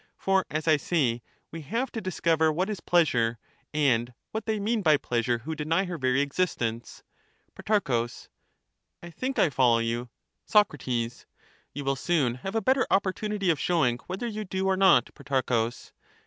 For, 0.17 0.47
as 0.49 0.67
I 0.67 0.77
say, 0.77 1.21
we 1.51 1.61
have 1.61 1.91
to 1.91 2.01
dis 2.01 2.19
cover 2.21 2.51
what 2.51 2.71
is 2.71 2.79
pleasure, 2.79 3.37
and 3.71 4.15
what 4.31 4.47
they 4.47 4.59
mean 4.59 4.81
by 4.81 4.97
pleasure 4.97 5.37
who 5.45 5.53
deny 5.53 5.85
her 5.85 5.99
very 5.99 6.21
existence. 6.21 7.03
Pro, 7.53 8.07
I 9.03 9.11
think 9.11 9.37
I 9.37 9.51
follow 9.51 9.77
you. 9.77 10.09
Soc, 10.47 10.71
You 10.87 11.19
will 11.83 11.95
soon 11.95 12.33
have 12.41 12.55
a 12.55 12.61
better 12.61 12.87
opportunity 12.89 13.51
of 13.51 13.59
showing 13.59 13.99
whether 14.07 14.25
you 14.25 14.43
do 14.43 14.65
or 14.65 14.75
not, 14.75 15.13
Protarchus. 15.13 15.91